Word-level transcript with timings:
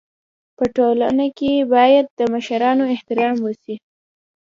په 0.57 0.63
ټولنه 0.75 1.25
کي 1.37 1.51
بايد 1.73 2.05
د 2.19 2.19
مشرانو 2.33 2.83
احترام 2.93 3.35
وسي. 3.45 3.75